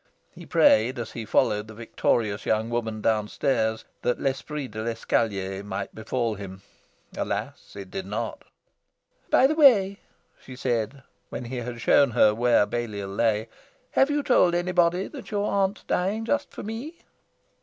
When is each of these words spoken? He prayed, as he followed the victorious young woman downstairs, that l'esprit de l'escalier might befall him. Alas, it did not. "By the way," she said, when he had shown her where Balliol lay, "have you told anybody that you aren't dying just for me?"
He 0.33 0.47
prayed, 0.47 0.97
as 0.97 1.11
he 1.11 1.25
followed 1.25 1.67
the 1.67 1.75
victorious 1.75 2.43
young 2.47 2.71
woman 2.71 3.01
downstairs, 3.01 3.85
that 4.01 4.19
l'esprit 4.19 4.67
de 4.69 4.81
l'escalier 4.81 5.61
might 5.63 5.93
befall 5.93 6.33
him. 6.33 6.63
Alas, 7.15 7.75
it 7.75 7.91
did 7.91 8.07
not. 8.07 8.43
"By 9.29 9.45
the 9.45 9.53
way," 9.53 9.99
she 10.39 10.55
said, 10.55 11.03
when 11.29 11.45
he 11.45 11.57
had 11.57 11.81
shown 11.81 12.09
her 12.09 12.33
where 12.33 12.65
Balliol 12.65 13.09
lay, 13.13 13.47
"have 13.91 14.09
you 14.09 14.23
told 14.23 14.55
anybody 14.55 15.07
that 15.07 15.29
you 15.29 15.43
aren't 15.43 15.85
dying 15.85 16.25
just 16.25 16.49
for 16.49 16.63
me?" 16.63 17.01